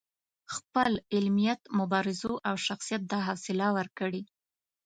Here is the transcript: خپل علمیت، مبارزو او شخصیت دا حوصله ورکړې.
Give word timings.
خپل 0.55 0.91
علمیت، 1.15 1.61
مبارزو 1.79 2.33
او 2.47 2.55
شخصیت 2.67 3.01
دا 3.11 3.19
حوصله 3.27 3.67
ورکړې. 3.77 4.21